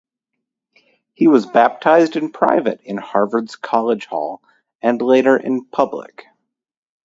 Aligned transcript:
He 1.13 1.27
was 1.27 1.45
baptized 1.45 2.15
in 2.15 2.31
private 2.31 2.81
in 2.81 2.97
Harvard's 2.97 3.55
College 3.55 4.07
Hall 4.07 4.41
and 4.81 4.99
later 4.99 5.37
in 5.37 5.63
public. 5.65 6.25